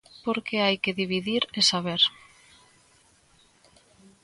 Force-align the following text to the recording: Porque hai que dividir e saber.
Porque 0.25 0.55
hai 0.65 0.75
que 0.83 0.97
dividir 1.01 1.43
e 1.59 1.61
saber. 1.71 2.01